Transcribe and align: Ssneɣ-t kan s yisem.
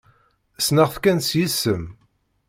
Ssneɣ-t 0.59 0.95
kan 1.03 1.19
s 1.27 1.29
yisem. 1.39 1.83